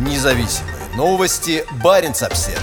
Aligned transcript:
Независимые 0.00 0.76
новости. 0.96 1.62
Барин 1.84 2.12
обсерва 2.12 2.58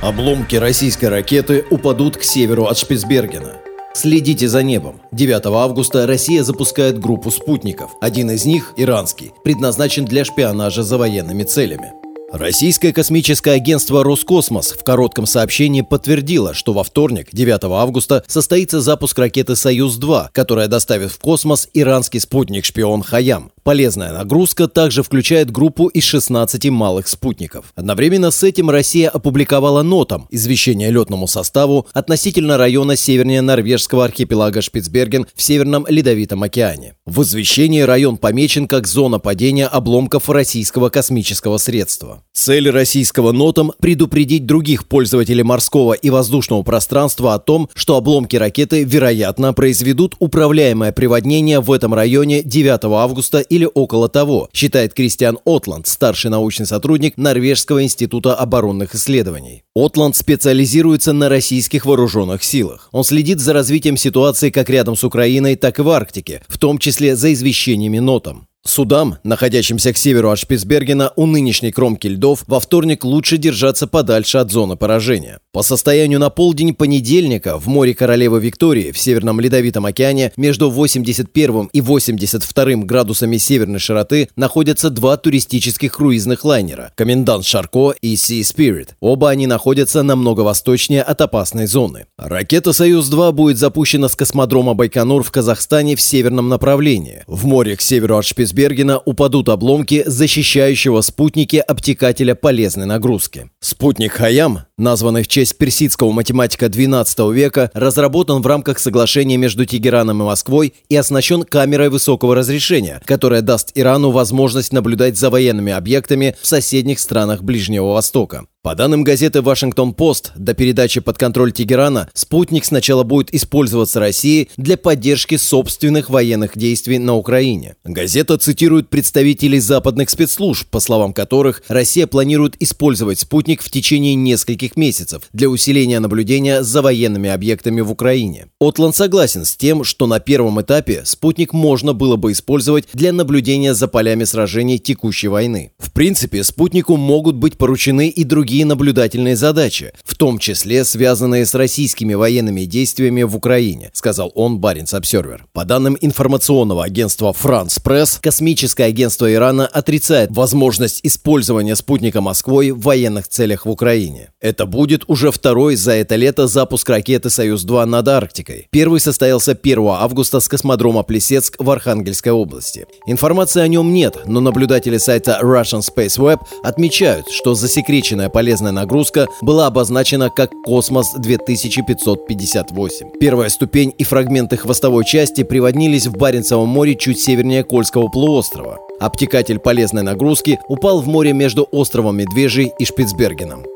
Обломки 0.00 0.56
российской 0.56 1.06
ракеты 1.10 1.66
упадут 1.68 2.16
к 2.16 2.22
северу 2.22 2.64
от 2.64 2.78
Шпицбергена. 2.78 3.56
Следите 3.92 4.48
за 4.48 4.62
небом. 4.62 5.02
9 5.12 5.44
августа 5.44 6.06
Россия 6.06 6.42
запускает 6.42 6.98
группу 6.98 7.30
спутников. 7.30 7.90
Один 8.00 8.30
из 8.30 8.46
них, 8.46 8.72
иранский, 8.76 9.34
предназначен 9.44 10.06
для 10.06 10.24
шпионажа 10.24 10.82
за 10.82 10.96
военными 10.96 11.42
целями. 11.42 11.92
Российское 12.30 12.92
космическое 12.92 13.52
агентство 13.52 14.04
«Роскосмос» 14.04 14.72
в 14.72 14.84
коротком 14.84 15.24
сообщении 15.24 15.80
подтвердило, 15.80 16.52
что 16.52 16.74
во 16.74 16.84
вторник, 16.84 17.28
9 17.32 17.64
августа, 17.64 18.22
состоится 18.26 18.82
запуск 18.82 19.18
ракеты 19.18 19.56
«Союз-2», 19.56 20.26
которая 20.32 20.68
доставит 20.68 21.10
в 21.10 21.18
космос 21.20 21.70
иранский 21.72 22.20
спутник-шпион 22.20 23.02
«Хаям». 23.02 23.50
Полезная 23.62 24.12
нагрузка 24.12 24.68
также 24.68 25.02
включает 25.02 25.50
группу 25.50 25.88
из 25.88 26.04
16 26.04 26.70
малых 26.70 27.08
спутников. 27.08 27.72
Одновременно 27.74 28.30
с 28.30 28.42
этим 28.42 28.68
Россия 28.68 29.08
опубликовала 29.08 29.82
нотам 29.82 30.26
извещение 30.30 30.90
летному 30.90 31.26
составу 31.28 31.86
относительно 31.92 32.58
района 32.58 32.96
севернее 32.96 33.40
норвежского 33.40 34.04
архипелага 34.04 34.60
Шпицберген 34.60 35.26
в 35.34 35.42
Северном 35.42 35.86
Ледовитом 35.88 36.42
океане. 36.42 36.94
В 37.06 37.22
извещении 37.22 37.80
район 37.80 38.18
помечен 38.18 38.68
как 38.68 38.86
зона 38.86 39.18
падения 39.18 39.66
обломков 39.66 40.28
российского 40.28 40.88
космического 40.90 41.58
средства. 41.58 42.17
Цель 42.32 42.70
российского 42.70 43.32
нотам– 43.32 43.72
предупредить 43.80 44.46
других 44.46 44.86
пользователей 44.86 45.42
морского 45.42 45.94
и 45.94 46.08
воздушного 46.08 46.62
пространства 46.62 47.34
о 47.34 47.38
том, 47.40 47.68
что 47.74 47.96
обломки 47.96 48.36
ракеты, 48.36 48.84
вероятно, 48.84 49.52
произведут 49.52 50.14
управляемое 50.20 50.92
приводнение 50.92 51.60
в 51.60 51.72
этом 51.72 51.94
районе 51.94 52.42
9 52.44 52.84
августа 52.84 53.40
или 53.40 53.68
около 53.72 54.08
того, 54.08 54.48
считает 54.52 54.94
Кристиан 54.94 55.38
Отланд, 55.44 55.88
старший 55.88 56.30
научный 56.30 56.66
сотрудник 56.66 57.16
Норвежского 57.16 57.82
института 57.82 58.34
оборонных 58.36 58.94
исследований. 58.94 59.64
Отланд 59.74 60.14
специализируется 60.14 61.12
на 61.12 61.28
российских 61.28 61.86
вооруженных 61.86 62.44
силах. 62.44 62.88
Он 62.92 63.02
следит 63.02 63.40
за 63.40 63.52
развитием 63.52 63.96
ситуации 63.96 64.50
как 64.50 64.70
рядом 64.70 64.96
с 64.96 65.02
Украиной, 65.02 65.56
так 65.56 65.80
и 65.80 65.82
в 65.82 65.88
Арктике, 65.90 66.42
в 66.48 66.56
том 66.58 66.78
числе 66.78 67.16
за 67.16 67.32
извещениями 67.32 67.98
нотам. 67.98 68.48
Судам, 68.68 69.16
находящимся 69.24 69.94
к 69.94 69.96
северу 69.96 70.30
от 70.30 70.38
Шпицбергена 70.38 71.12
у 71.16 71.24
нынешней 71.24 71.72
кромки 71.72 72.06
льдов, 72.06 72.44
во 72.46 72.60
вторник 72.60 73.02
лучше 73.02 73.38
держаться 73.38 73.86
подальше 73.86 74.38
от 74.38 74.50
зоны 74.50 74.76
поражения. 74.76 75.40
По 75.52 75.62
состоянию 75.62 76.18
на 76.18 76.28
полдень 76.28 76.74
понедельника 76.74 77.58
в 77.58 77.66
море 77.66 77.94
Королевы 77.94 78.40
Виктории 78.40 78.92
в 78.92 78.98
Северном 78.98 79.40
Ледовитом 79.40 79.86
океане 79.86 80.32
между 80.36 80.70
81 80.70 81.70
и 81.72 81.80
82 81.80 82.64
градусами 82.84 83.38
северной 83.38 83.78
широты 83.78 84.28
находятся 84.36 84.90
два 84.90 85.16
туристических 85.16 85.92
круизных 85.92 86.44
лайнера– 86.44 86.92
«Комендант 86.94 87.46
Шарко» 87.46 87.94
и 88.02 88.14
«Sea 88.16 88.40
Spirit». 88.40 88.90
Оба 89.00 89.30
они 89.30 89.46
находятся 89.46 90.02
намного 90.02 90.42
восточнее 90.42 91.02
от 91.02 91.20
опасной 91.22 91.66
зоны. 91.66 92.04
Ракета 92.18 92.74
«Союз-2» 92.74 93.32
будет 93.32 93.56
запущена 93.56 94.08
с 94.08 94.14
космодрома 94.14 94.74
Байконур 94.74 95.22
в 95.22 95.30
Казахстане 95.30 95.96
в 95.96 96.02
северном 96.02 96.50
направлении. 96.50 97.24
В 97.26 97.46
море 97.46 97.74
к 97.74 97.80
северу 97.80 98.18
от 98.18 98.26
Шпицбергена 98.26 98.57
Шпицбергена 98.58 98.98
упадут 98.98 99.48
обломки 99.50 100.02
защищающего 100.04 101.00
спутники 101.00 101.58
обтекателя 101.58 102.34
полезной 102.34 102.86
нагрузки. 102.86 103.50
Спутник 103.60 104.14
Хаям, 104.14 104.62
названный 104.76 105.22
в 105.22 105.28
честь 105.28 105.56
персидского 105.58 106.10
математика 106.10 106.66
XII 106.66 107.32
века, 107.32 107.70
разработан 107.72 108.42
в 108.42 108.46
рамках 108.48 108.80
соглашения 108.80 109.36
между 109.36 109.64
Тегераном 109.64 110.22
и 110.22 110.26
Москвой 110.26 110.74
и 110.88 110.96
оснащен 110.96 111.44
камерой 111.44 111.88
высокого 111.88 112.34
разрешения, 112.34 113.00
которая 113.04 113.42
даст 113.42 113.70
Ирану 113.76 114.10
возможность 114.10 114.72
наблюдать 114.72 115.16
за 115.16 115.30
военными 115.30 115.72
объектами 115.72 116.34
в 116.42 116.46
соседних 116.48 116.98
странах 116.98 117.44
Ближнего 117.44 117.92
Востока. 117.92 118.46
По 118.68 118.74
данным 118.74 119.02
газеты 119.02 119.40
«Вашингтон-Пост», 119.40 120.32
до 120.36 120.52
передачи 120.52 121.00
под 121.00 121.16
контроль 121.16 121.52
Тегерана 121.52 122.10
спутник 122.12 122.66
сначала 122.66 123.02
будет 123.02 123.34
использоваться 123.34 123.98
Россией 123.98 124.50
для 124.58 124.76
поддержки 124.76 125.38
собственных 125.38 126.10
военных 126.10 126.50
действий 126.54 126.98
на 126.98 127.14
Украине. 127.14 127.76
Газета 127.84 128.36
цитирует 128.36 128.90
представителей 128.90 129.58
западных 129.58 130.10
спецслужб, 130.10 130.68
по 130.68 130.80
словам 130.80 131.14
которых 131.14 131.62
Россия 131.68 132.06
планирует 132.06 132.56
использовать 132.60 133.20
спутник 133.20 133.62
в 133.62 133.70
течение 133.70 134.14
нескольких 134.14 134.76
месяцев 134.76 135.22
для 135.32 135.48
усиления 135.48 135.98
наблюдения 135.98 136.62
за 136.62 136.82
военными 136.82 137.30
объектами 137.30 137.80
в 137.80 137.90
Украине. 137.90 138.48
Отланд 138.60 138.94
согласен 138.94 139.46
с 139.46 139.56
тем, 139.56 139.82
что 139.82 140.06
на 140.06 140.20
первом 140.20 140.60
этапе 140.60 141.06
спутник 141.06 141.54
можно 141.54 141.94
было 141.94 142.16
бы 142.16 142.32
использовать 142.32 142.84
для 142.92 143.14
наблюдения 143.14 143.72
за 143.72 143.88
полями 143.88 144.24
сражений 144.24 144.78
текущей 144.78 145.28
войны. 145.28 145.72
В 145.78 145.90
принципе, 145.90 146.44
спутнику 146.44 146.98
могут 146.98 147.36
быть 147.36 147.56
поручены 147.56 148.10
и 148.10 148.24
другие 148.24 148.57
другие 148.58 148.66
наблюдательные 148.66 149.36
задачи, 149.36 149.92
в 150.04 150.16
том 150.16 150.38
числе 150.38 150.84
связанные 150.84 151.46
с 151.46 151.54
российскими 151.54 152.14
военными 152.14 152.62
действиями 152.62 153.22
в 153.22 153.36
Украине, 153.36 153.90
сказал 153.92 154.32
он 154.34 154.58
Barents 154.58 154.94
Observer. 154.94 155.46
По 155.52 155.64
данным 155.64 155.96
информационного 156.00 156.84
агентства 156.84 157.32
France 157.32 157.80
Presse, 157.82 158.18
космическое 158.20 158.84
агентство 158.84 159.32
Ирана 159.32 159.66
отрицает 159.66 160.30
возможность 160.32 161.00
использования 161.04 161.76
спутника 161.76 162.20
Москвой 162.20 162.72
в 162.72 162.80
военных 162.80 163.28
целях 163.28 163.66
в 163.66 163.70
Украине. 163.70 164.30
Это 164.40 164.66
будет 164.66 165.04
уже 165.06 165.30
второй 165.30 165.76
за 165.76 165.92
это 165.92 166.16
лето 166.16 166.48
запуск 166.48 166.88
ракеты 166.88 167.30
«Союз-2» 167.30 167.84
над 167.84 168.08
Арктикой. 168.08 168.66
Первый 168.70 168.98
состоялся 168.98 169.52
1 169.52 169.78
августа 169.86 170.40
с 170.40 170.48
космодрома 170.48 171.04
Плесецк 171.04 171.56
в 171.58 171.70
Архангельской 171.70 172.32
области. 172.32 172.86
Информации 173.06 173.62
о 173.62 173.68
нем 173.68 173.92
нет, 173.92 174.16
но 174.26 174.40
наблюдатели 174.40 174.98
сайта 174.98 175.38
Russian 175.42 175.80
Space 175.80 176.18
Web 176.18 176.40
отмечают, 176.64 177.26
что 177.30 177.54
засекреченная 177.54 178.28
полезная 178.48 178.72
нагрузка 178.72 179.28
была 179.42 179.66
обозначена 179.66 180.30
как 180.30 180.50
«Космос-2558». 180.64 183.18
Первая 183.20 183.50
ступень 183.50 183.92
и 183.98 184.04
фрагменты 184.04 184.56
хвостовой 184.56 185.04
части 185.04 185.42
приводнились 185.42 186.06
в 186.06 186.16
Баренцевом 186.16 186.70
море 186.70 186.94
чуть 186.94 187.20
севернее 187.20 187.62
Кольского 187.62 188.08
полуострова. 188.08 188.78
Обтекатель 189.00 189.58
полезной 189.58 190.02
нагрузки 190.02 190.58
упал 190.66 191.02
в 191.02 191.06
море 191.06 191.34
между 191.34 191.68
островом 191.70 192.16
Медвежий 192.16 192.72
и 192.78 192.86
Шпицбергеном. 192.86 193.66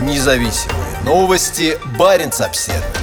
Независимые 0.00 0.86
новости. 1.04 1.76
Барин 1.98 2.30
обседный. 2.38 2.99